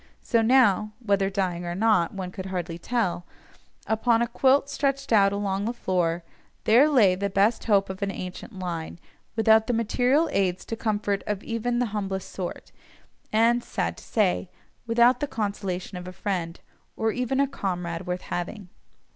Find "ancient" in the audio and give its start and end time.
8.09-8.57